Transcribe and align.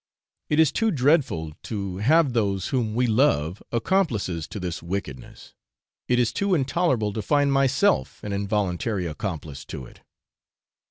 It 0.49 0.59
is 0.59 0.71
too 0.71 0.89
dreadful 0.89 1.53
to 1.61 1.97
have 1.97 2.33
those 2.33 2.69
whom 2.69 2.95
we 2.95 3.05
love 3.05 3.61
accomplices 3.71 4.47
to 4.47 4.59
this 4.59 4.81
wickedness; 4.81 5.53
it 6.07 6.17
is 6.17 6.33
too 6.33 6.55
intolerable 6.55 7.13
to 7.13 7.21
find 7.21 7.53
myself 7.53 8.23
an 8.23 8.33
involuntary 8.33 9.05
accomplice 9.05 9.63
to 9.65 9.85
it. 9.85 10.01